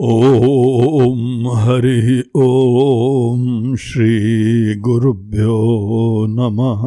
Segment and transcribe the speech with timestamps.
[0.00, 5.58] ॐ हरिः ॐ श्रीगुरुभ्यो
[6.30, 6.82] नमः।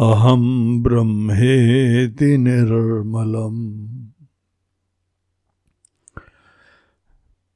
[0.00, 3.78] अहम ब्रह्मेति निर्मलम।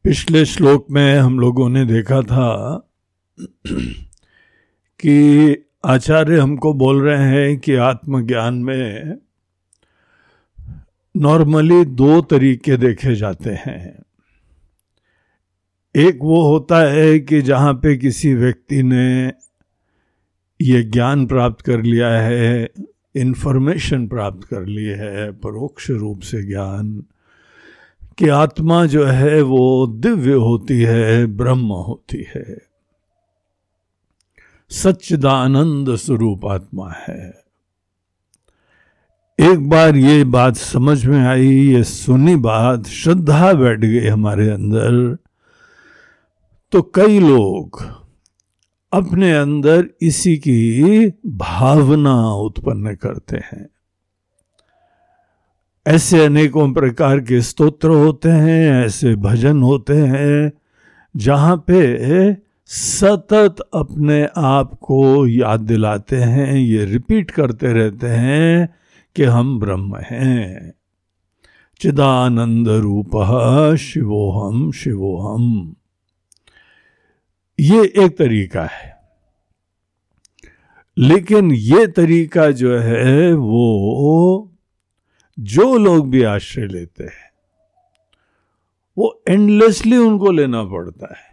[0.04, 2.82] पिछले श्लोक में हम लोगों ने देखा था
[5.00, 9.18] कि आचार्य हमको बोल रहे हैं कि आत्मज्ञान में
[11.16, 14.02] नॉर्मली दो तरीके देखे जाते हैं।
[15.96, 19.32] एक वो होता है कि जहाँ पे किसी व्यक्ति ने
[20.60, 22.70] ये ज्ञान प्राप्त कर लिया है
[23.16, 27.04] इन्फॉर्मेशन प्राप्त कर ली है, परोक्ष रूप से ज्ञान,
[28.18, 32.58] कि आत्मा जो है वो दिव्य होती है, ब्रह्म होती है।
[34.70, 37.41] सच्चिदानंद स्वरूप आत्मा है।
[39.42, 45.16] एक बार ये बात समझ में आई, ये सुनी बात, श्रद्धा बैठ गई हमारे अंदर।
[46.72, 47.82] तो कई लोग
[48.92, 53.68] अपने अंदर इसी की भावना उत्पन्न करते हैं।
[55.86, 60.52] ऐसे अनेकों प्रकार के स्तोत्र होते हैं, ऐसे भजन होते हैं,
[61.16, 68.81] जहाँ पे सतत अपने आप को याद दिलाते हैं, ये रिपीट करते रहते हैं।
[69.16, 70.74] कि हम ब्रह्म हैं।
[71.80, 73.10] चिदानंद रूप
[73.80, 75.76] शिवोहम शिवोहम
[77.60, 78.96] ये एक तरीका है।
[80.98, 84.50] लेकिन ये तरीका जो है, वो
[85.38, 87.32] जो लोग भी आश्रय लेते हैं,
[88.98, 91.32] वो एंडलेसली उनको लेना पड़ता है।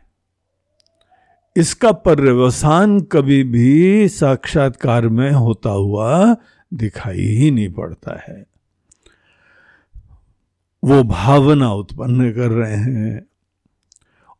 [1.55, 6.35] इसका पर्यवसान कभी भी साक्षात्कार में होता हुआ
[6.73, 8.45] दिखाई ही नहीं पड़ता है।
[10.83, 13.25] वो भावना उत्पन्न कर रहे हैं।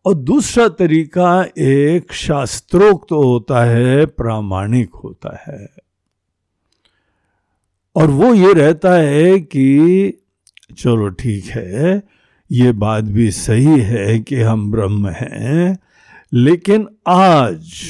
[0.05, 5.69] और दूसरा तरीका, एक शास्त्रोक्त तो होता है, प्रामाणिक होता है।
[7.95, 10.09] और वो ये रहता है कि,
[10.77, 12.03] चलो ठीक है,
[12.51, 15.79] ये बात भी सही है कि हम ब्रह्म हैं,
[16.33, 17.83] लेकिन आज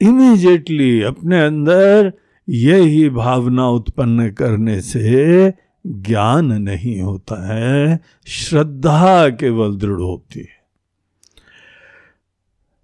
[0.00, 2.12] इमीजिएटली अपने अंदर
[2.48, 5.52] यही भावना उत्पन्न करने से
[5.86, 10.64] ज्ञान नहीं होता है, श्रद्धा केवल दृढ़ होती है।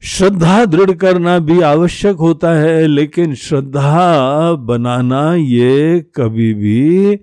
[0.02, 7.20] श्रद्धा दृढ़ करना भी आवश्यक होता है, लेकिन श्रद्धा बनाना ये कभी भी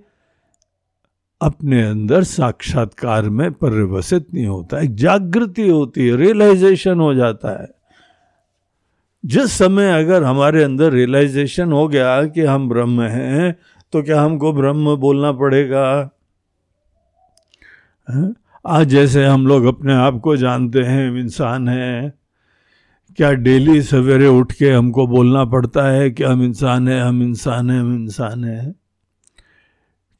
[1.40, 7.77] अपने अंदर साक्षात्कार में परिवसित नहीं होता है, जागृति होती है रियलाइजेशन हो जाता है।
[9.24, 13.56] जिस समय अगर हमारे अंदर रियलाइजेशन हो गया कि हम ब्रह्म हैं
[13.92, 16.10] तो क्या हमको ब्रह्म बोलना पड़ेगा?
[18.66, 22.12] आज जैसे हम लोग अपने आप को जानते हैं, इंसान हैं,
[23.16, 27.70] क्या डेली सवेरे उठ के हमको बोलना पड़ता है कि हम इंसान हैं, हम इंसान
[27.70, 28.74] हैं, हम इंसान हैं?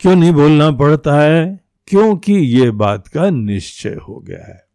[0.00, 1.60] क्यों नहीं बोलना पड़ता है?
[1.86, 4.67] क्योंकि ये बात का निश्चय हो गया है।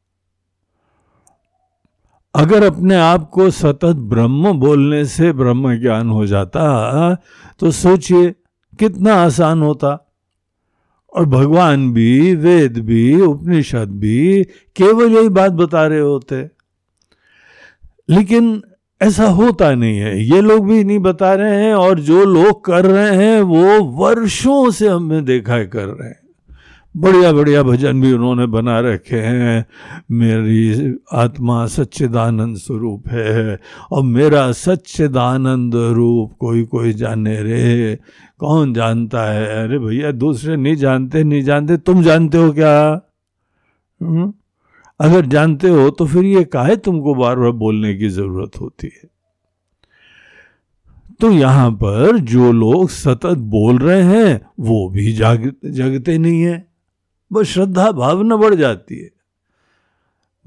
[2.36, 7.18] अगर अपने आप को सतत ब्रह्म बोलने से ब्रह्म ज्ञान हो जाता
[7.60, 8.32] तो सोचिए
[8.80, 10.16] कितना आसान होता।
[11.16, 14.44] और भगवान भी, वेद भी, उपनिषद भी
[14.76, 16.50] केवल यही बात बता रहे होते।
[18.10, 18.62] लेकिन
[19.02, 22.86] ऐसा होता नहीं है। ये लोग भी नहीं बता रहे हैं और जो लोग कर
[22.86, 26.23] रहे हैं, वो वर्षों से हमने देखा है कर रहे हैं।
[26.98, 29.66] बढ़िया बढ़िया भजन भी उन्होंने बना रखे हैं।
[30.12, 33.60] मेरी आत्मा सच्चिदानंद स्वरूप है
[33.92, 38.00] और मेरा सच्चिदानंद रूप कोई कोई जाने रे।
[38.40, 39.68] कौन जानता है?
[39.68, 43.02] अरे भैया, दूसरे नहीं जानते नहीं जानते, तुम जानते हो क्या?
[44.02, 44.10] हुँ?
[44.10, 44.34] हम्म?
[45.00, 49.10] अगर जानते हो तो फिर ये काहे तुमको बार बार बोलने की ज़रूरत होती है?
[51.20, 56.73] तो यहाँ पर जो लोग सतत बोल रहे हैं, वो भी जाग, जगते नहीं है।
[57.34, 59.10] बस श्रद्धा भावना बढ़ जाती है।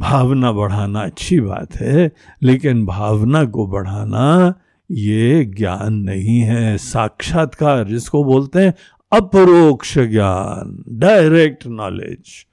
[0.00, 2.12] भावना बढ़ाना अच्छी बात है,
[2.42, 4.54] लेकिन भावना को बढ़ाना
[4.90, 8.74] ये ज्ञान नहीं है। साक्षात्कार जिसको बोलते हैं,
[9.12, 12.46] अपरोक्ष ज्ञान डायरेक्ट नॉलेज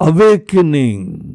[0.00, 1.34] अवेकनिंग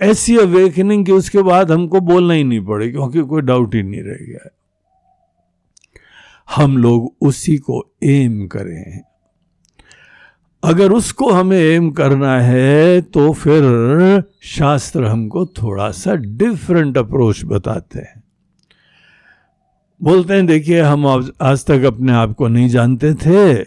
[0.00, 4.02] ऐसी अवेकनिंग कि उसके बाद हमको बोलना ही नहीं पड़े क्योंकि कोई डाउट ही नहीं
[4.02, 4.48] रह गया।
[6.56, 9.00] हम लोग उसी को एम करें।
[10.62, 13.62] अगर उसको हमें एम करना है तो फिर
[14.42, 18.22] शास्त्र हमको थोड़ा सा डिफरेंट अप्रोच बताते हैं।
[20.00, 21.06] बोलते हैं, देखिए, हम
[21.42, 23.60] आज तक अपने आप को नहीं जानते थे।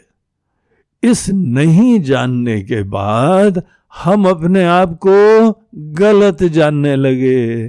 [1.03, 3.63] इस नहीं जानने के बाद
[3.95, 7.65] हम अपने आप को गलत जानने लगे।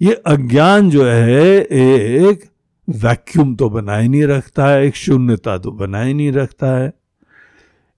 [0.00, 2.44] ये अज्ञान जो है, एक
[2.88, 7.01] वैक्यूम तो बनाए नहीं रखता है, एक शून्यता तो बनाए नहीं रखता है।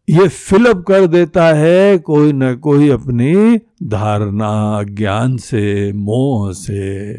[0.09, 7.15] ये फिलअप कर देता है कोई न कोई अपनी धारणा, ज्ञान से, मोह से,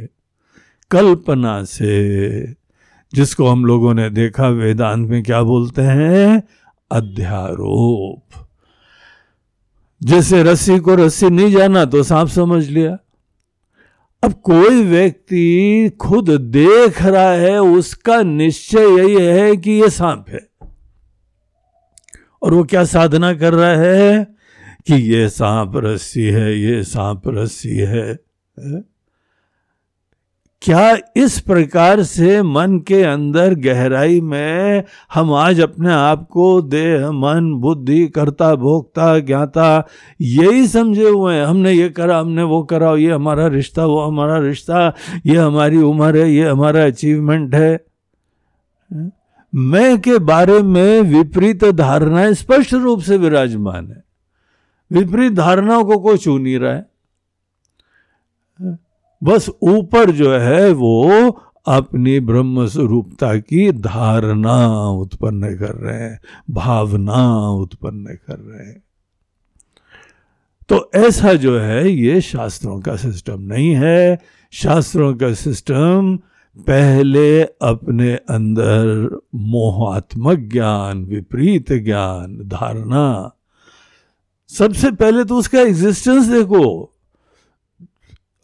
[0.91, 2.43] कल्पना से,
[3.13, 6.43] जिसको हम लोगों ने देखा वेदांत में क्या बोलते हैं?
[6.91, 8.47] अध्यारोप।
[10.03, 12.97] जैसे रस्सी को रस्सी नहीं जाना तो सांप समझ लिया।
[14.23, 20.54] अब कोई व्यक्ति खुद देख रहा है, उसका निश्चय यही है कि ये सांप है।
[22.45, 24.27] और वो क्या साधना कर रहा है
[24.87, 28.19] कि ये सांप रस्सी है, ये सांप रस्सी है?
[30.61, 34.83] क्या इस प्रकार से मन के अंदर गहराई में
[35.13, 39.87] हम आज अपने आप को देह, मन, बुद्धि, करता, भोक्ता, ज्ञाता,
[40.21, 44.37] यही समझे हुए हैं हमने ये करा, हमने वो करा, ये हमारा रिश्ता, वो हमारा
[44.37, 44.93] रिश्ता,
[45.25, 47.85] ये हमारी उम्र है, ये हमारा अचीवमेंट है
[49.55, 54.03] मैं के बारे में विपरीत धारणाएँ स्पष्ट रूप से विराजमान है।
[54.91, 56.85] विपरीत धारणाओं को कोई छू नहीं रहा है।
[59.23, 61.29] बस ऊपर जो है वो
[61.67, 66.19] अपनी ब्रह्म स्वरूपता की धारणा उत्पन्न कर रहे हैं,
[66.49, 68.83] भावना उत्पन्न कर रहे हैं।
[70.69, 74.19] तो ऐसा जो है ये शास्त्रों का सिस्टम नहीं है।
[74.51, 76.19] शास्त्रों का सिस्टम
[76.59, 83.31] पहले अपने अंदर मोहात्मक ज्ञान, विपरीत ज्ञान धारणा।
[84.49, 86.93] सबसे पहले तो उसका एग्जिस्टेंस देखो।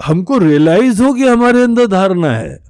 [0.05, 2.63] हमको रियलाइज़ हो कि हमारे अंदर धारणा है।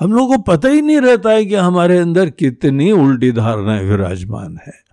[0.00, 4.58] हम लोगों को पता ही नहीं रहता है कि हमारे अंदर कितनी उल्टी धारणाएँ विराजमान
[4.66, 4.88] है।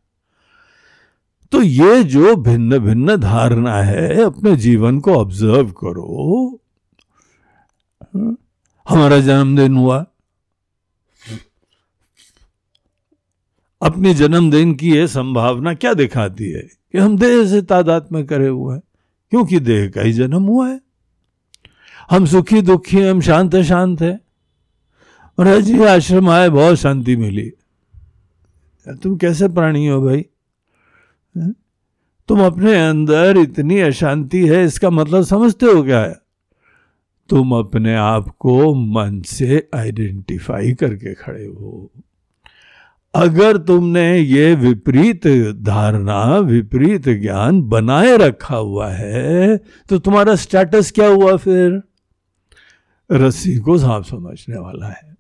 [1.52, 6.60] तो ये जो भिन्न भिन्न धारणा है, अपने जीवन को ऑब्ज़र्व करो।
[8.90, 10.06] हमारा जन्मदिन हुआ।
[13.82, 18.48] अपने जन्मदिन की यह संभावना क्या दिखाती है कि हम देह से तादाद में करे
[18.48, 18.84] हुए हैं?
[19.30, 20.82] क्योंकि देह का ही जन्म हुआ है।
[22.12, 24.20] हम सुखी दुखी हम शांत शांत है।
[25.40, 27.52] और जी आश्रम आए, बहुत शांति मिली।
[28.90, 30.26] तुम कैसे प्राणी हो भाई?
[32.28, 36.25] तुम अपने अंदर इतनी अशांति है, इसका मतलब समझते हो क्या है?
[37.30, 41.92] तुम अपने आप को मन से आइडेंटिफाई करके खड़े हो।
[43.14, 45.28] अगर तुमने ये विपरीत
[45.64, 49.58] धारणा, विपरीत ज्ञान बनाए रखा हुआ है
[49.90, 51.82] तो तुम्हारा स्टेटस क्या हुआ फिर?
[53.10, 55.14] रस्सी को सांप समझने वाला है।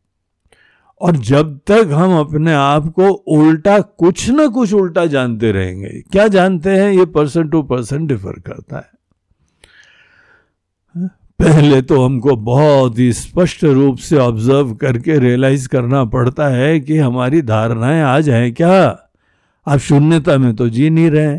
[1.01, 6.27] और जब तक हम अपने आप को उल्टा कुछ ना कुछ उल्टा जानते रहेंगे, क्या
[6.27, 6.91] जानते हैं?
[6.91, 8.89] ये पर्सन टू पर्सन डिफर करता है।
[11.39, 16.97] पहले तो हमको बहुत ही स्पष्ट रूप से ऑब्ज़र्व करके रियलाइज़ करना पड़ता है कि
[16.97, 18.99] हमारी धारणाएँ आज हैं क्या?
[19.67, 21.37] आप शून्यता में तो जी नहीं रहे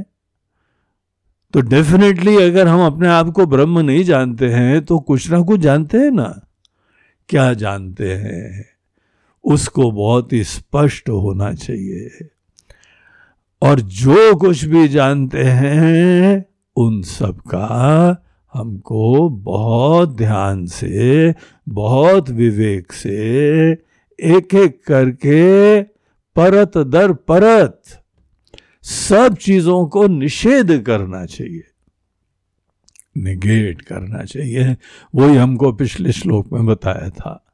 [1.52, 5.60] तो डेफिनेटली अगर हम अपने आप को ब्रह्म नहीं जानते हैं तो कुछ ना कुछ
[5.60, 6.40] जानते हैं ना।
[7.28, 8.64] क्या जानते हैं?
[9.44, 12.28] उसको बहुत ही स्पष्ट होना चाहिए।
[13.62, 16.44] और जो कुछ भी जानते हैं,
[16.76, 18.25] उन सब का
[18.56, 21.34] हमको बहुत ध्यान से,
[21.68, 23.16] बहुत विवेक से
[24.20, 25.82] एक एक करके
[26.36, 27.82] परत दर परत
[28.82, 31.62] सब चीज़ों को निषेध करना चाहिए।
[33.16, 34.76] निगेट करना चाहिए।
[35.14, 37.46] वही हमको पिछले श्लोक में बताया था।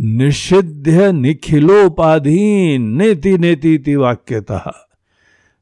[0.00, 4.72] निषिध्य निखिलोपाधीन नेति नेति वाक्यतः।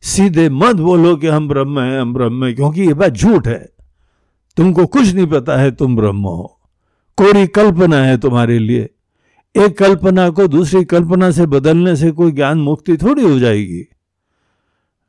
[0.00, 3.68] सीधे मत बोलो कि हम ब्रह्म हैं, हम ब्रह्म हैं, क्योंकि ये बात झूठ है।
[4.56, 6.58] तुमको कुछ नहीं पता है तुम ब्रह्म हो।
[7.16, 8.90] कोरी कल्पना है तुम्हारे लिए।
[9.56, 13.88] एक कल्पना को दूसरी कल्पना से बदलने से कोई ज्ञान मुक्ति थोड़ी हो जाएगी।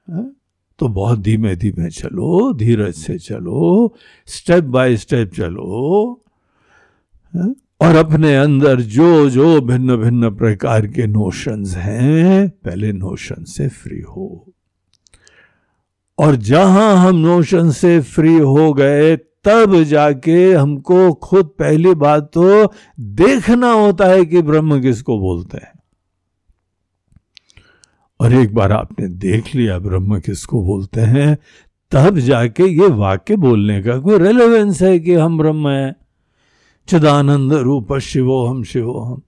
[0.10, 0.36] हाँ?
[0.80, 3.96] तो बहुत धीमे धीमे चलो, धीरज से चलो
[4.26, 6.22] स्टेप बाय स्टेप चलो।
[7.36, 7.56] हाँ?
[7.82, 14.00] और अपने अंदर जो जो भिन्न भिन्न प्रकार के नोशंस हैं, पहले नोशन से फ्री
[14.00, 14.54] हो।
[16.20, 22.74] और जहाँ हम नोशन से फ्री हो गए तब जाके हमको खुद पहली बात तो
[23.00, 25.72] देखना होता है कि ब्रह्म किसको बोलते हैं।
[28.20, 31.38] और एक बार आपने देख लिया ब्रह्म किसको बोलते हैं,
[31.92, 35.96] तब जाके ये वाक्य बोलने का कोई रेलेवेंस है कि हम ब्रह्म है।
[36.88, 39.22] चिदानंद रूप शिवो हम शिवो हम।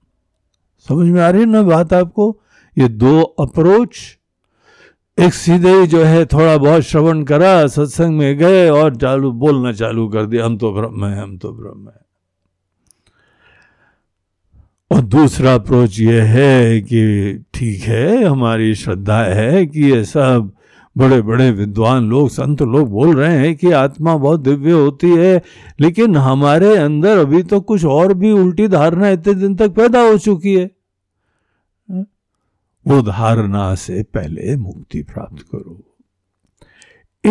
[0.89, 2.39] समझ में आ रही है ना बात आपको?
[2.77, 3.97] ये दो अप्रोच
[5.17, 9.71] एक सीधे ही जो है थोड़ा बहुत श्रवण करा, सत्संग में गए और चालू, बोलना
[9.71, 12.03] चालू कर दिया, हम तो ब्रह्म है, हम तो ब्रह्म है।
[14.91, 20.51] और दूसरा अप्रोच ये है कि ठीक है, हमारी श्रद्धा है कि ये सब
[20.97, 25.41] बड़े बड़े विद्वान लोग, संत लोग बोल रहे हैं कि आत्मा बहुत दिव्य होती है,
[25.79, 30.17] लेकिन हमारे अंदर अभी तो कुछ और भी उल्टी धारणा इतने दिन तक पैदा हो
[30.17, 30.74] चुकी है।
[32.87, 35.97] वो धारणा से पहले मुक्ति प्राप्त करो।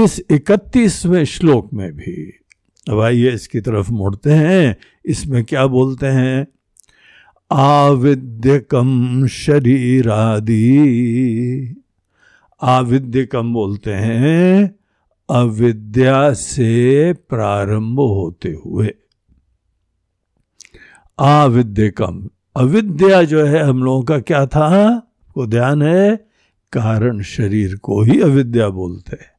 [0.05, 2.33] इस इकतीसवें श्लोक में भी,
[2.89, 6.47] अब आइए इसकी तरफ़ मुड़ते हैं। इसमें क्या बोलते हैं?
[7.53, 10.65] आविद्यकम शरीरादि।
[12.63, 14.75] आविद्यकम बोलते हैं,
[15.31, 18.95] अविद्या से प्रारंभ होते हुए।
[21.19, 25.03] आविद्यकम अविद्या जो है हम लोगों का क्या था?
[25.35, 26.17] को ध्यान है,
[26.73, 29.33] कारण शरीर को ही अविद्या बोलते हैं।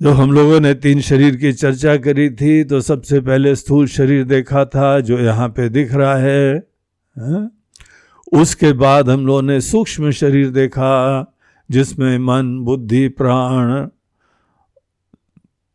[0.00, 4.24] जो हम लोगों ने तीन शरीर की चर्चा करी थी तो सबसे पहले स्थूल शरीर
[4.24, 6.56] देखा था, जो यहाँ पे दिख रहा है,
[7.16, 7.50] हा?
[8.32, 10.92] उसके बाद हम लोगों ने सूक्ष्म शरीर देखा,
[11.70, 13.86] जिसमें मन, बुद्धि, प्राण,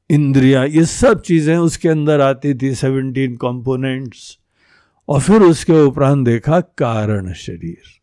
[0.09, 4.37] इंद्रिया, ये सब चीज़ें उसके अंदर आती थी सेवनटीन कंपोनेंट्स
[5.07, 7.98] और फिर उसके उपरांत देखा कारण शरीर।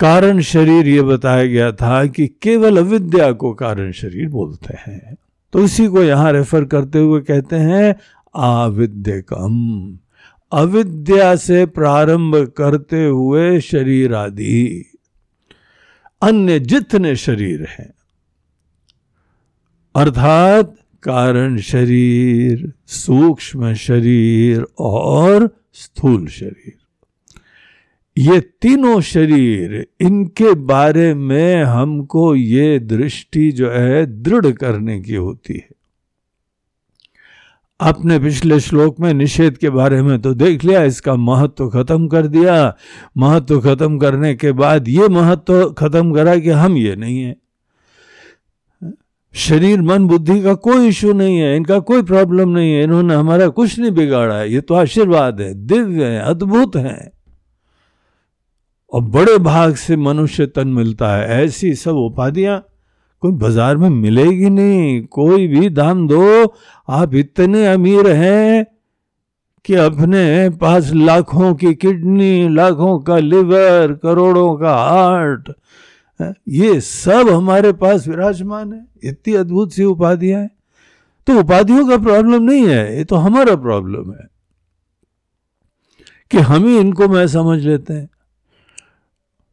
[0.00, 5.16] कारण शरीर ये बताया गया था कि केवल अविद्या को कारण शरीर बोलते हैं।
[5.52, 7.94] तो इसी को यहाँ रेफर करते हुए कहते हैं
[8.34, 9.98] आविद्यकम
[10.52, 14.86] अविद्या से प्रारंभ करते हुए शरीर आदि।
[16.22, 17.92] अन्य जितने शरीर हैं,
[19.94, 26.79] अर्थात कारण शरीर, सूक्ष्म शरीर और स्थूल शरीर।
[28.20, 35.54] ये तीनों शरीर, इनके बारे में हमको ये दृष्टि जो है, दृढ़ करने की होती
[35.54, 35.68] है।
[37.80, 42.08] आपने पिछले श्लोक में निषेध के बारे में तो देख लिया, इसका महत्व तो खत्म
[42.08, 42.76] कर दिया।
[43.16, 47.22] महत्व तो खत्म करने के बाद ये महत्व तो खत्म करा कि हम ये नहीं
[47.22, 47.36] है।
[49.34, 53.48] शरीर, मन, बुद्धि का कोई इशू नहीं है, इनका कोई प्रॉब्लम नहीं है, इन्होंने हमारा
[53.48, 57.19] कुछ नहीं बिगाड़ा है। ये तो आशीर्वाद है, दिव्य है, अद्भुत है।
[58.92, 62.66] और बड़े भाग से मनुष्य तन मिलता है। ऐसी सब उपाधियाँ
[63.20, 66.54] कोई बाज़ार में मिलेगी नहीं। कोई भी दाम दो।
[66.88, 68.66] आप इतने अमीर हैं
[69.64, 75.52] कि अपने पास लाखों की किडनी, लाखों का लिवर, करोड़ों का हार्ट
[76.48, 80.50] ये सब हमारे पास विराजमान है। इतनी अद्भुत सी उपाधियाँ हैं।
[81.26, 84.28] तो उपाधियों का प्रॉब्लम नहीं है। ये तो हमारा प्रॉब्लम है।
[86.30, 88.08] कि हम ही इनको मैं समझ लेते हैं।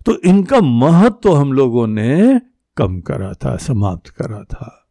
[0.07, 2.41] तो इनका महत्व तो हम लोगों ने
[2.77, 4.87] कम करा था, समाप्त करा था।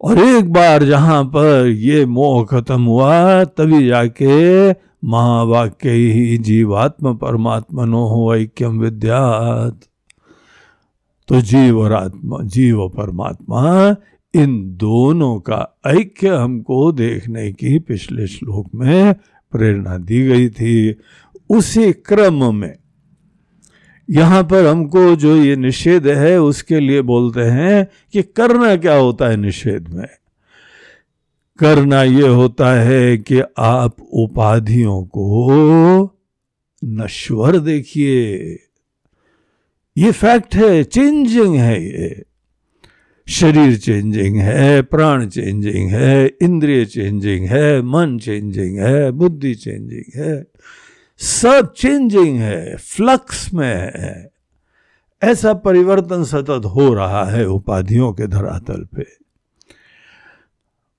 [0.00, 4.70] और एक बार जहाँ पर ये मोह खत्म हुआ, तभी जाके
[5.08, 9.80] महावाक्य ही जीवात्म परमात्मा नो हो ऐक्यम विद्यात।
[11.28, 13.96] तो जीव और आत्मा, जीव और परमात्मा,
[14.34, 19.14] इन दोनों का ऐक्य हमको देखने की पिछले श्लोक में
[19.52, 20.96] प्रेरणा दी गई थी।
[21.50, 22.76] उसी क्रम में
[24.10, 29.28] यहाँ पर हमको जो ये निषेध है, उसके लिए बोलते हैं कि करना क्या होता
[29.28, 30.08] है निषेध में?
[31.58, 36.16] करना ये होता है कि आप उपाधियों को
[36.84, 38.38] नश्वर देखिए।
[39.98, 42.22] ये फैक्ट है, चेंजिंग है ये।
[43.28, 50.46] शरीर चेंजिंग है, प्राण चेंजिंग है, इंद्रिय चेंजिंग है, मन चेंजिंग है, बुद्धि चेंजिंग है।
[51.18, 54.30] सब चेंजिंग है फ्लक्स में है।
[55.22, 59.06] ऐसा परिवर्तन सतत हो रहा है उपाधियों के धरातल पे।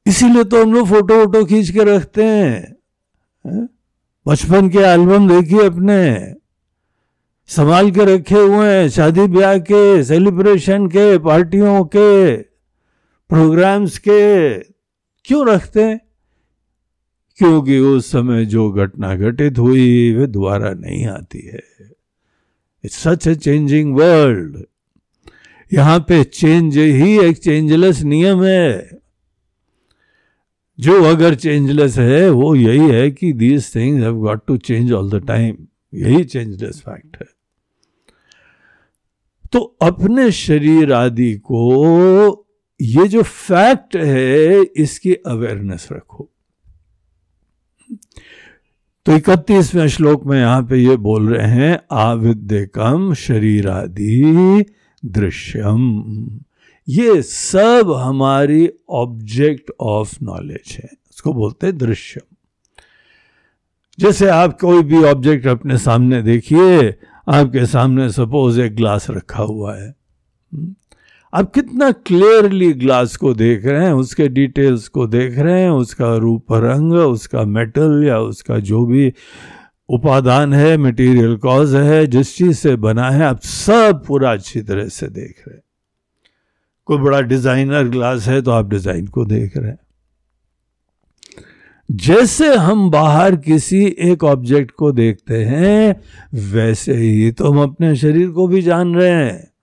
[0.08, 2.76] इसीलिए तो हम लोग फ़ोटो वोटो खींच के रखते हैं।
[4.28, 6.34] बचपन के एल्बम देखिए अपने।
[7.48, 12.38] संभाल के रखे हुए हैं, शादी ब्याह के सेलिब्रेशन के पार्टियों के
[13.30, 14.60] प्रोग्राम्स के।
[15.24, 16.05] क्यों रखते हैं?
[17.38, 21.64] क्योंकि उस समय जो घटना घटित हुई, वे दोबारा नहीं आती है।
[22.84, 24.66] It's such a changing world
[25.74, 29.00] यहाँ पे चेंज ही एक चेंजलेस नियम है।
[30.80, 35.10] जो अगर चेंजलेस है, वो यही है कि these things have got to change all
[35.10, 35.58] the time
[35.94, 37.28] यही चेंजलेस फैक्ट है।
[39.52, 42.48] तो अपने शरीर आदि को,
[42.82, 46.30] ये जो फैक्ट है, इसकी अवेयरनेस रखो।
[49.06, 54.66] तो इकतीसवें श्लोक में यहाँ पे ये बोल रहे हैं आविद्यकम शरीर आदि
[55.04, 55.82] दृश्यम
[56.88, 62.36] ये सब हमारी ऑब्जेक्ट ऑफ़ नॉलेज है। उसको बोलते हैं दृश्यम
[64.00, 66.90] जैसे आप कोई भी ऑब्जेक्ट अपने सामने देखिए,
[67.28, 69.94] आपके सामने सपोज़ एक ग्लास रखा हुआ है।
[71.36, 76.16] आप कितना क्लियरली ग्लास को देख रहे हैं, उसके डिटेल्स को देख रहे हैं, उसका
[76.16, 79.12] रूप रंग, उसका मेटल या उसका जो भी
[79.90, 84.88] उपादान है मटेरियल कॉज है, जिस चीज़ से बना है, आप सब पूरा अच्छी तरह
[84.88, 85.64] से देख रहे हैं।
[86.88, 89.80] कोई बड़ा डिज़ाइनर ग्लास है तो आप डिज़ाइन को देख रहे हैं।
[91.90, 95.96] जैसे हम बाहर किसी एक ऑब्जेक्ट को देखते हैं,
[96.52, 99.55] वैसे ही तो हम अपने शरीर को भी जान रहे हैं।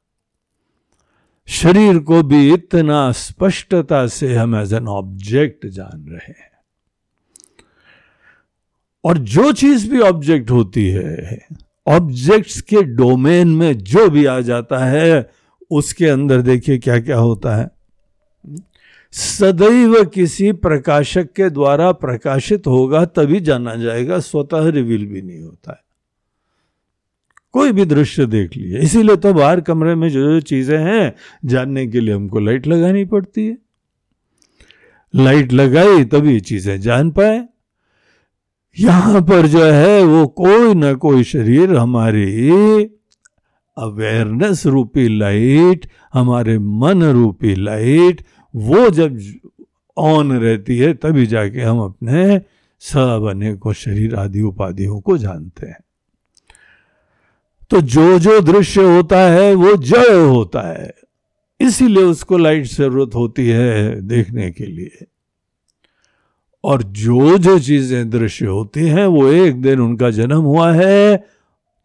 [1.48, 6.50] शरीर को भी इतना स्पष्टता से हम एज एन ऑब्जेक्ट जान रहे हैं।
[9.04, 11.46] और जो चीज़ भी ऑब्जेक्ट होती है
[11.86, 15.30] ऑब्जेक्ट्स के डोमेन में जो भी आ जाता है,
[15.70, 17.70] उसके अंदर देखिए क्या क्या होता है।
[19.12, 25.72] सदैव किसी प्रकाशक के द्वारा प्रकाशित होगा तभी जाना जाएगा, स्वतः रिवील भी नहीं होता
[25.72, 25.91] है।
[27.54, 31.86] कोई भी दृश्य देख लिए। इसीलिए तो बाहर कमरे में जो जो चीज़ें हैं, जानने
[31.86, 33.58] के लिए हमको लाइट लगानी पड़ती है।
[35.14, 37.44] लाइट लगाई तभी चीज़ें जान पाए।
[38.76, 42.84] यहाँ पर जो है, वो कोई ना कोई शरीर हमारी
[43.76, 49.18] अवेयरनेस रूपी लाइट, हमारे मन रूपी लाइट, वो जब
[49.96, 52.40] ऑन रहती है, तभी जाके हम अपने
[52.80, 55.80] सब अनेकों शरीर आदि उपाधियों को जानते हैं।
[57.72, 60.94] तो जो जो दृश्य होता है, वो जय होता है।
[61.60, 65.06] इसीलिए उसको लाइट ज़रूरत होती है देखने के लिए।
[66.64, 71.16] और जो जो चीज़ें दृश्य होती हैं, वो एक दिन उनका जन्म हुआ है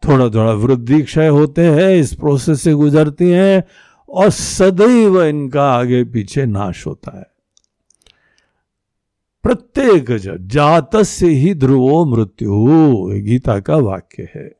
[0.08, 3.64] थोड़ा थोड़ा वृद्धि क्षय होते हैं, इस प्रोसेस से गुजरती हैं,
[4.08, 7.26] और सदैव इनका आगे पीछे नाश होता है।
[9.42, 12.50] प्रत्येक जात से ही ध्रुवो मृत्यु
[13.22, 14.57] गीता का वाक्य है।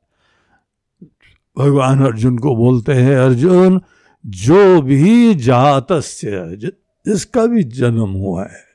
[1.59, 3.81] भगवान अर्जुन को बोलते हैं, अर्जुन,
[4.27, 6.59] जो भी जातस्य
[7.07, 8.69] जिसका भी जन्म हुआ है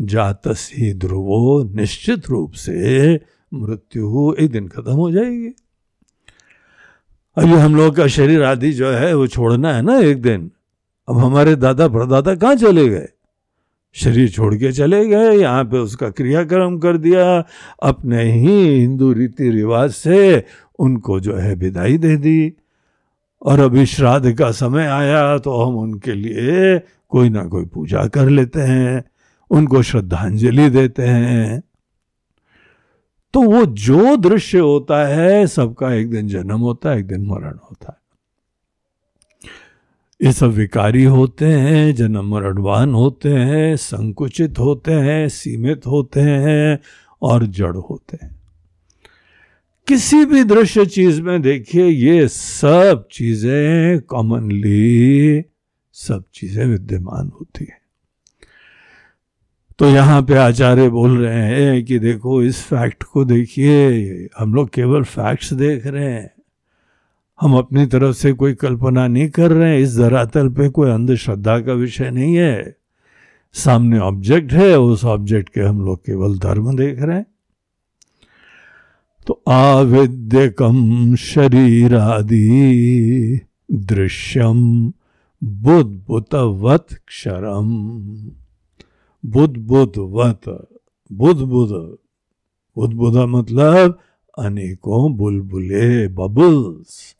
[0.00, 3.14] जातस ही ध्रुवो निश्चित रूप से
[3.54, 5.54] मृत्यु एक दिन खत्म हो जाएगी।
[7.36, 10.50] अभी हम लोग का शरीर आदि जो है, वो छोड़ना है ना एक दिन।
[11.08, 13.08] अब हमारे दादा परदादा कहाँ चले गए?
[13.96, 17.44] शरीर छोड़ के चले गए, यहाँ पे उसका क्रियाक्रम कर दिया।
[17.82, 20.44] अपने ही हिंदू रीति रिवाज से
[20.78, 22.52] उनको जो है विदाई दे दी।
[23.42, 28.28] और अभी श्राद्ध का समय आया तो हम उनके लिए कोई ना कोई पूजा कर
[28.28, 29.04] लेते हैं,
[29.50, 31.62] उनको श्रद्धांजलि देते हैं।
[33.34, 37.56] तो वो जो दृश्य होता है, सबका एक दिन जन्म होता है, एक दिन मरण
[37.60, 37.99] होता है।
[40.22, 46.78] ये सब विकारी होते हैं, जन्म मरणवान होते हैं, संकुचित होते हैं, सीमित होते हैं
[47.22, 48.40] और जड़ होते हैं।
[49.88, 55.44] किसी भी दृश्य चीज़ में देखिए, ये सब चीज़ें कॉमनली
[55.92, 57.80] सब चीज़ें विद्यमान होती है।
[59.78, 63.88] तो यहाँ पे आचार्य बोल रहे हैं कि देखो, इस फैक्ट को देखिए,
[64.38, 66.39] हम लोग केवल फैक्ट्स देख रहे हैं।
[67.40, 71.60] हम अपनी तरफ़ से कोई कल्पना नहीं कर रहे हैं। इस धरातल पे कोई अंधश्रद्धा
[71.60, 72.76] का विषय नहीं है।
[73.52, 77.26] सामने ऑब्जेक्ट है, उस ऑब्जेक्ट के हम लोग केवल धर्म देख रहे हैं।
[79.26, 83.40] तो आविद्यकम शरीर आदि
[83.72, 84.92] दृश्यम
[85.44, 87.68] बुद्ध क्षरम
[89.26, 90.40] बुद्ध बुद्ध वत
[91.12, 91.72] बुद्ध बुद्ध
[92.76, 93.98] बुद्ध बुद्ध मतलब
[94.38, 97.16] अनेकों बुलबुले, बबल्स।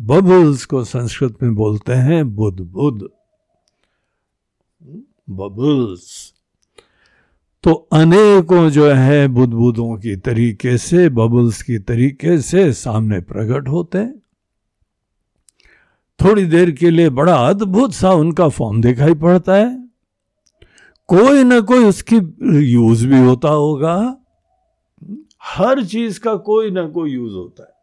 [0.00, 3.08] बबल्स को संस्कृत में बोलते हैं बुद्ध बुद्ध।
[5.30, 6.34] बबल्स
[7.62, 13.68] तो अनेकों जो है बुद्ध बुद्धों की तरीके से बबल्स की तरीके से सामने प्रकट
[13.68, 14.22] होते हैं।
[16.24, 19.88] थोड़ी देर के लिए बड़ा अद्भुत सा उनका फॉर्म दिखाई पड़ता है।
[21.08, 22.16] कोई ना कोई उसकी
[22.72, 24.20] यूज़ भी होता होगा।
[25.42, 27.74] हर चीज़ का कोई ना कोई यूज़ होता है।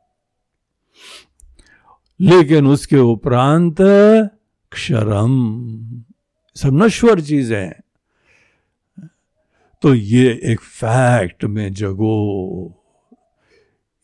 [2.21, 3.75] लेकिन उसके उपरांत
[4.71, 5.34] क्षरम।
[6.56, 7.82] सब नश्वर चीज़ें। हैं
[9.82, 12.82] तो ये एक फैक्ट में जगो।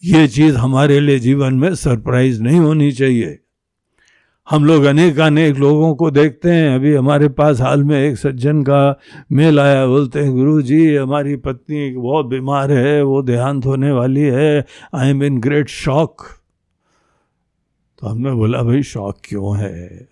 [0.03, 3.39] ये चीज़ हमारे लिए जीवन में सरप्राइज़ नहीं होनी चाहिए।
[4.49, 8.63] हम लोग अनेक अनेक लोगों को देखते हैं। अभी हमारे पास हाल में एक सज्जन
[8.63, 8.99] का
[9.31, 14.21] मेल आया। बोलते हैं गुरु जी हमारी पत्नी बहुत बीमार है, वो देहांत होने वाली
[14.21, 16.21] है। I am in great shock
[18.01, 20.07] तो हमने बोला, भाई, शौक क्यों है?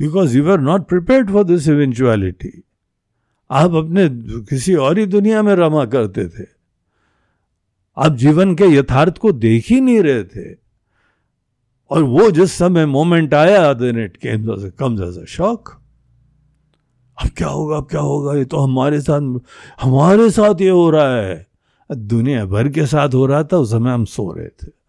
[0.00, 2.62] Because you are not prepared for this eventuality
[3.50, 4.08] आप अपने
[4.44, 6.44] किसी और ही दुनिया में रमा करते थे।
[7.96, 10.56] आप जीवन के यथार्थ को देख ही नहीं रहे थे।
[11.90, 15.68] और वो जिस समय मोमेंट आया then it came comes as a shock
[17.22, 18.34] अब क्या होगा, अब क्या होगा?
[18.34, 19.40] ये तो हमारे साथ
[19.80, 21.46] हमारे साथ ये हो रहा है।
[21.92, 24.85] दुनिया भर के साथ हो रहा था, उस समय हम सो रहे थे।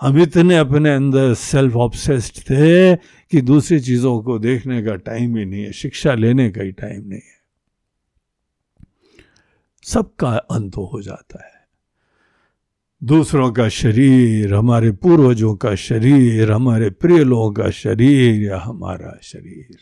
[0.00, 5.44] हम इतने अपने अंदर सेल्फ ऑब्सेस्ड थे कि दूसरी चीज़ों को देखने का टाइम ही
[5.44, 7.34] नहीं है, शिक्षा लेने का ही टाइम नहीं है।
[9.82, 11.54] सबका अंत हो जाता है।
[13.04, 19.78] दूसरों का शरीर, हमारे पूर्वजों का शरीर, हमारे प्रिय लोगों का शरीर या हमारा शरीर।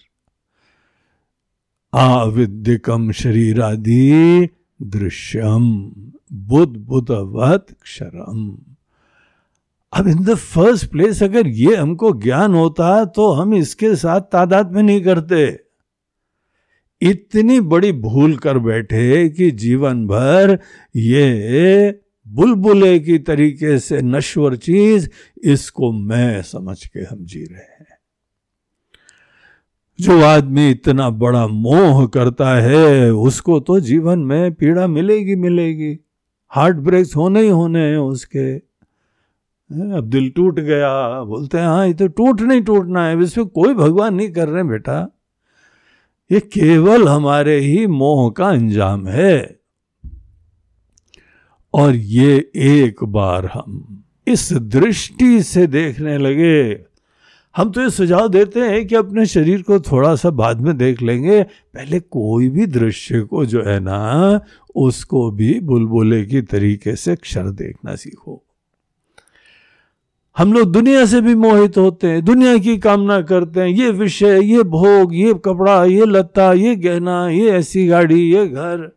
[1.94, 4.48] आविद्यकम शरीर आदि
[4.82, 5.92] दृश्यम,
[6.32, 8.58] बुद्ध बुद्धवत क्षरम।
[9.92, 14.72] अब इन द फ़र्स्ट प्लेस अगर ये हमको ज्ञान होता तो हम इसके साथ तादाद
[14.72, 15.58] में नहीं करते।
[17.02, 20.58] इतनी बड़ी भूल कर बैठे कि जीवन भर
[20.96, 25.08] ये बुलबुले की तरीके से नश्वर चीज़,
[25.44, 27.98] इसको मैं समझ के हम जी रहे हैं।
[30.00, 35.98] जो आदमी इतना बड़ा मोह करता है, उसको तो जीवन में पीड़ा मिलेगी मिलेगी।
[36.48, 38.71] हार्ट ब्रेक्स होने ही होने हैं उसके।
[39.72, 43.74] अब दिल टूट गया। बोलते हैं हाँ ये तो टूट नहीं टूटना है इसमें कोई
[43.74, 45.00] भगवान नहीं कर रहे बेटा।
[46.30, 49.58] ये केवल हमारे ही मोह का अंजाम है।
[51.74, 56.84] और ये एक बार हम इस दृष्टि से देखने लगे।
[57.56, 61.02] हम तो ये सुझाव देते हैं कि अपने शरीर को थोड़ा सा बाद में देख
[61.02, 64.40] लेंगे। पहले कोई भी दृश्य को जो है ना,
[64.74, 68.42] उसको भी बुलबुले की तरीके से अक्षर देखना सीखो।
[70.36, 74.40] हम लोग दुनिया से भी मोहित होते हैं, दुनिया की कामना करते हैं, ये विषय,
[74.42, 78.90] ये भोग, ये कपड़ा, ये लत्ता, ये गहना, ये ऐसी गाड़ी, ये घर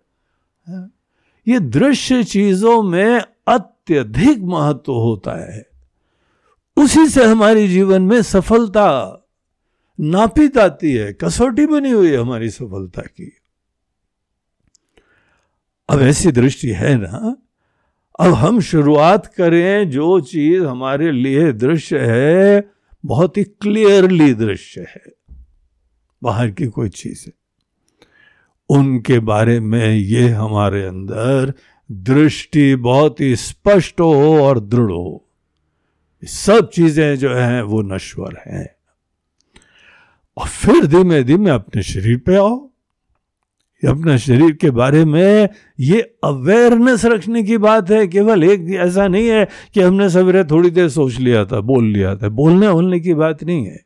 [1.47, 5.69] ये दृश्य चीज़ों में अत्यधिक महत्व होता है।
[6.77, 8.87] उसी से हमारी जीवन में सफलता
[9.99, 13.31] नापित आती है, कसौटी बनी हुई है हमारी सफलता की।
[15.89, 17.35] अब ऐसी दृष्टि है ना
[18.19, 22.71] अब हम शुरुआत करें जो चीज़ हमारे लिए दृश्य है,
[23.05, 25.03] बहुत ही क्लियरली दृश्य है।
[26.23, 27.33] बाहर की कोई चीज़ है।
[28.69, 31.53] उनके बारे में ये हमारे अंदर
[31.91, 35.29] दृष्टि बहुत ही स्पष्ट हो और दृढ़ हो।
[36.23, 38.75] सब चीज़ें जो हैं, वो नश्वर हैं।
[40.37, 42.74] और फिर धीमे धीमे अपने शरीर पे आओ।
[43.85, 49.27] अपने शरीर के बारे में ये अवेयरनेस रखने की बात है। केवल एक ऐसा नहीं
[49.27, 53.13] है कि हमने सवेरे थोड़ी देर सोच लिया था, बोल लिया था। बोलने बोलने की
[53.13, 53.85] बात नहीं है।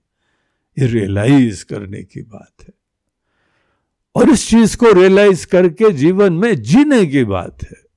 [0.79, 2.73] ये रियलाइज़ करने की बात है।
[4.15, 7.89] और इस चीज़ को रियलाइज़ करके जीवन में जीने की बात है।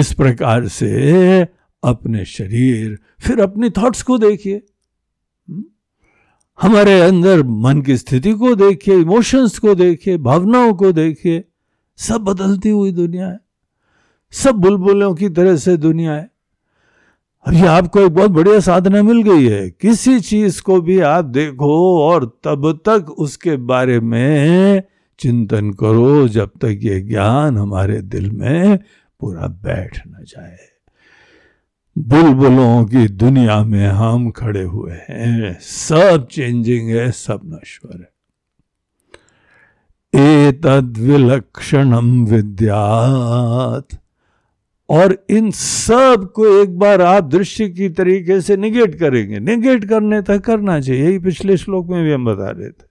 [0.00, 1.40] इस प्रकार से
[1.84, 4.62] अपने शरीर, फिर अपनी थॉट्स को देखिए।
[6.62, 11.44] हमारे अंदर मन की स्थिति को देखिए इमोशंस को देखिए भावनाओं को देखिए
[11.96, 13.40] सब बदलती हुई दुनिया है।
[14.30, 16.30] सब बुलबुलों की तरह से दुनिया है।
[17.46, 22.00] अभी आपको एक बहुत बढ़िया साधना मिल गई है। किसी चीज़ को भी आप देखो
[22.00, 24.82] और तब तक उसके बारे में
[25.18, 28.78] चिंतन करो जब तक ये ज्ञान हमारे दिल में
[29.20, 30.58] पूरा बैठ न जाए।
[31.98, 38.08] बुलबुलों की दुनिया में हम खड़े हुए हैं। सब चेंजिंग है, सब नश्वर
[40.14, 43.88] है। तद विलक्षणम विद्यात।
[44.88, 50.38] और इन सबको एक बार आप दृश्य की तरीके से निगेट करेंगे। निगेट करने तक
[50.38, 52.88] करना चाहिए। यही पिछले श्लोक में भी हम बता रहे थे।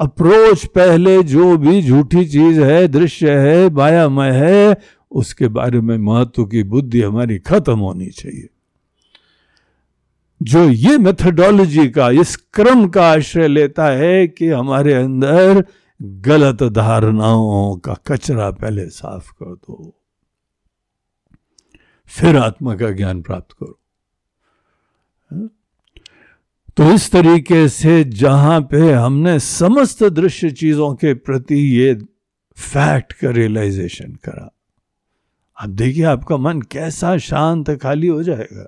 [0.00, 4.76] अप्रोच पहले जो भी झूठी चीज़ है, दृश्य है मायामय है
[5.10, 8.48] उसके बारे में महत्व की बुद्धि हमारी खत्म होनी चाहिए।
[10.42, 15.64] जो ये मेथडोलॉजी का, इस क्रम का आश्रय लेता है कि हमारे अंदर
[16.02, 20.02] गलत धारणाओं का कचरा पहले साफ़ कर दो।
[22.06, 23.76] फिर आत्मा का ज्ञान प्राप्त करो।
[26.76, 31.94] तो इस तरीके से जहाँ पे हमने समस्त दृश्य चीज़ों के प्रति ये
[32.56, 34.56] फैक्ट का रियलाइजेशन करा।
[35.60, 38.62] अब देखिए आपका मन कैसा शांत, खाली हो जाएगा।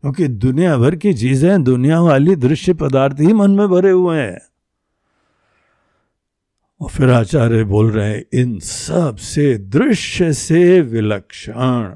[0.00, 4.40] क्योंकि दुनिया भर की चीज़ें, दुनिया वाली दृश्य पदार्थ ही मन में भरे हुए हैं।
[6.80, 11.94] और फिर आचार्य बोल रहे हैं, इन सबसे दृश्य से विलक्षण।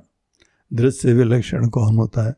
[0.73, 2.35] दृश्य विलक्षण कौन होता है?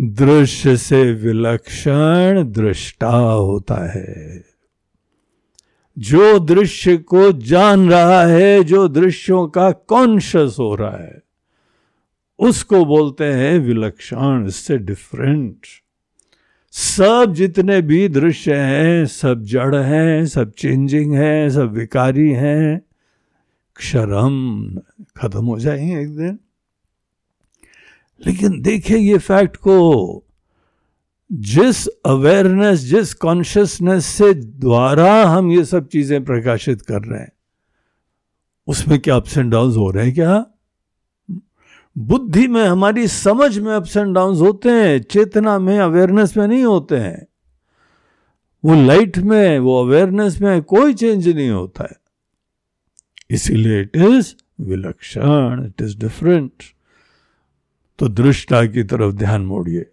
[0.00, 4.53] दृश्य से विलक्षण दृष्टा होता है।
[5.98, 11.22] जो दृश्य को जान रहा है, जो दृश्यों का कॉन्शियस हो रहा है,
[12.38, 15.56] उसको बोलते हैं विलक्षण, इससे डिफरेंट
[16.70, 22.82] सब जितने भी दृश्य हैं, सब जड़ हैं, सब चेंजिंग हैं, सब विकारी हैं,
[23.76, 24.74] क्षरम
[25.16, 26.38] खत्म हो जाएँगे एक दिन।
[28.26, 30.23] लेकिन देखिए ये फैक्ट को
[31.30, 37.32] जिस अवेयरनेस जिस कॉन्शियसनेस से द्वारा हम ये सब चीज़ें प्रकाशित कर रहे हैं,
[38.68, 40.44] उसमें क्या अप्स एंड डाउन हो रहे हैं क्या?
[41.96, 46.64] बुद्धि में, हमारी समझ में अप्स एंड डाउन होते हैं, चेतना में अवेयरनेस में नहीं
[46.64, 47.26] होते हैं।
[48.64, 51.96] वो लाइट में, वो अवेयरनेस में कोई चेंज नहीं होता है।
[53.30, 56.62] इसीलिए इट इज़ विलक्षण इट इज़ डिफरेंट
[57.98, 59.86] तो दृष्टा की तरफ़ ध्यान मोड़िए।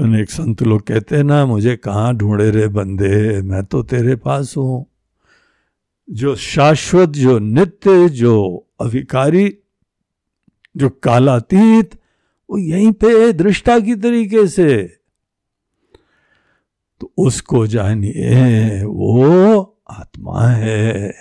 [0.00, 3.42] अनेक संत लोग कहते हैं, ना, मुझे कहाँ ढूंढे रे बंदे?
[3.42, 4.86] मैं तो तेरे पास हूँ।
[6.10, 9.58] जो शाश्वत, जो नित्य, जो अविकारी,
[10.76, 11.90] जो कालातीत,
[12.50, 14.96] वो यहीं पे दृष्टा की तरीके से।
[17.00, 21.14] तो उसको जानिए, वो आत्मा है।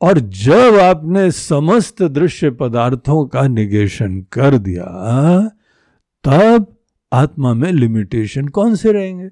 [0.00, 4.84] और जब आपने समस्त दृश्य पदार्थों का निगेशन कर दिया,
[6.24, 6.74] तब
[7.12, 9.28] आत्मा में लिमिटेशन कौन से रहेंगे?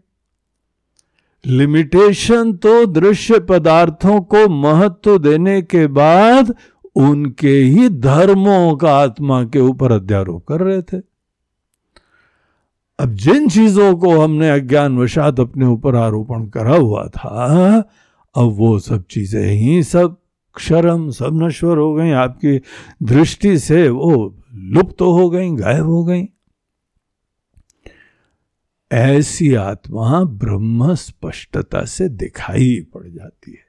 [1.46, 6.54] लिमिटेशन तो दृश्य पदार्थों को महत्व देने के बाद
[6.96, 10.96] उनके ही धर्मों का आत्मा के ऊपर अध्यारोप कर रहे थे।
[12.98, 17.76] अब जिन चीज़ों को हमने अज्ञान वशात अपने ऊपर आरोपण करा हुआ था,
[18.36, 20.16] अब वो सब चीज़ें ही सब
[20.54, 22.60] क्षरम, सब नश्वर हो गई, आपकी
[23.02, 26.28] दृष्टि से वो लुप्त तो हो गई, गायब हो गई।
[28.96, 33.66] ऐसी आत्मा ब्रह्म स्पष्टता से दिखाई पड़ जाती है।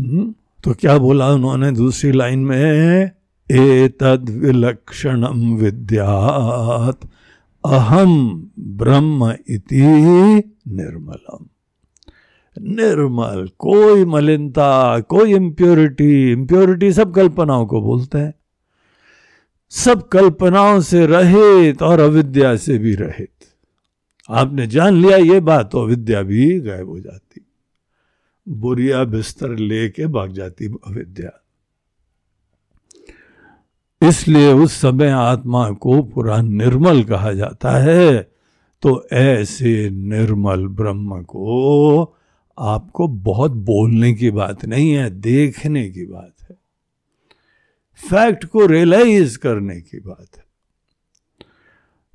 [0.00, 3.10] हम्म, तो क्या बोला उन्होंने दूसरी लाइन में?
[3.50, 6.98] ए तद विलक्षणम विद्यात
[7.66, 9.82] अहम ब्रह्म इति
[10.68, 11.46] निर्मलम।
[12.58, 18.34] निर्मल कोई मलिनता कोई इंप्योरिटी इंप्योरिटी सब कल्पनाओं को बोलते हैं।
[19.74, 23.30] सब कल्पनाओं से रहित और अविद्या से भी रहित।
[24.28, 27.40] आपने जान लिया ये बात तो अविद्या भी गायब हो जाती।
[28.46, 31.30] बुरिया बिस्तर लेके भाग जाती अविद्या।
[34.02, 38.16] इसलिए उस समय आत्मा को पूरा निर्मल कहा जाता है
[38.82, 42.02] तो ऐसे निर्मल ब्रह्म को
[42.58, 46.33] आपको बहुत बोलने की बात नहीं है, देखने की बात
[47.96, 50.44] फैक्ट को रियलाइज़ करने की बात है।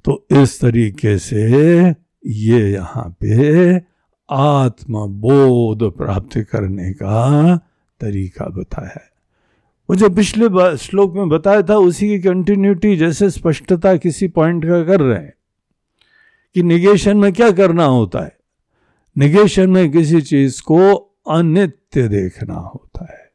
[0.05, 1.41] तो इस तरीके से
[2.25, 3.75] ये यहाँ पे
[4.31, 7.57] आत्मबोध प्राप्त करने का
[7.99, 9.09] तरीका बताया है।
[9.89, 14.83] वो जो पिछले श्लोक में बताया था, उसी की कंटिन्यूटी जैसे स्पष्टता किसी पॉइंट का
[14.83, 15.33] कर रहे हैं
[16.55, 18.37] कि निगेशन में क्या करना होता है?
[19.17, 20.95] निगेशन में किसी चीज़ को
[21.29, 23.28] अनित्य देखना होता है।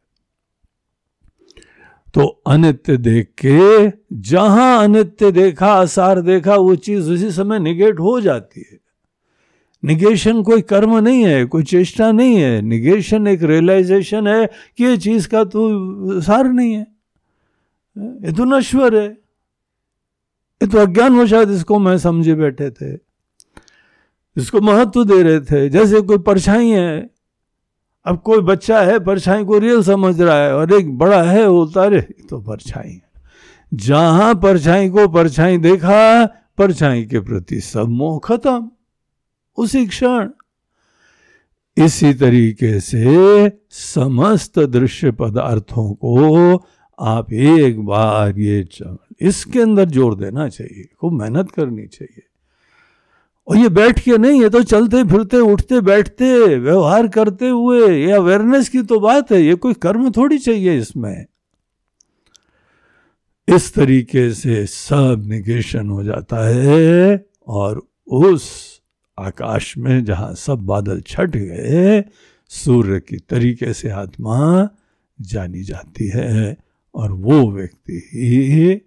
[2.14, 8.20] तो अनित्य देख के, जहाँ अनित्य देखा, आसार देखा, वो चीज़ उसी समय निगेट हो
[8.20, 8.78] जाती है।
[9.84, 14.96] निगेशन कोई कर्म नहीं है, कोई चेष्टा नहीं है। निगेशन एक रियलाइजेशन है कि ये
[14.96, 16.86] चीज़ का तो सार नहीं है।
[17.98, 19.08] ये तो नश्वर है।
[20.62, 22.98] ये तो अज्ञान हो, शायद इसको मैं समझे बैठे थे।
[24.36, 27.13] इसको महत्व दे रहे थे। जैसे कोई परछाई है
[28.06, 31.62] अब कोई बच्चा है, परछाई को रियल समझ रहा है और एक बड़ा है, वो
[31.62, 33.00] उतारे तो परछाई
[33.72, 36.24] जहाँ परछाई को परछाई देखा,
[36.58, 38.70] परछाई के प्रति सब मोह खत्म।
[39.58, 40.28] उसी क्षण,
[41.76, 46.56] इसी तरीके से समस्त दृश्य पदार्थों को
[46.98, 52.22] आप एक बार ये चल, इसके अंदर ज़ोर देना चाहिए, खूब मेहनत करनी चाहिए।
[53.48, 58.12] और ये बैठ के नहीं, ये तो चलते फिरते, उठते बैठते, व्यवहार करते हुए, ये
[58.12, 61.26] अवेयरनेस की तो बात है, ये कोई कर्म थोड़ी चाहिए इसमें।
[63.48, 68.80] इस तरीके से सब निगेशन हो जाता है और उस
[69.18, 72.02] आकाश में जहाँ सब बादल छट गए,
[72.50, 74.68] सूर्य की तरीके से आत्मा
[75.18, 76.56] जानी जाती है
[76.94, 78.80] और वो व्यक्ति ही,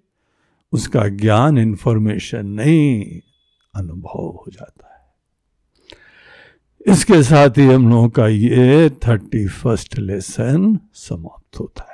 [0.74, 3.22] उसका ज्ञान इंफॉर्मेशन नहीं
[3.78, 4.98] अनुभव हो जाता है।
[6.94, 11.88] इसके साथ ही हम लोगों का ये थर्टी फ़र्स्ट लेसन समाप्त होता है।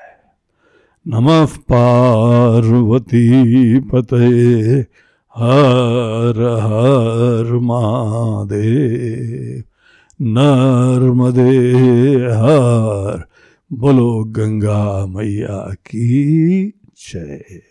[1.08, 4.86] नमः पार्वती पते
[5.38, 9.64] हर हर महादेव।
[10.22, 13.24] नर्मदे हर।
[13.74, 16.74] बोलो गंगा मैया की
[17.14, 17.64] जय।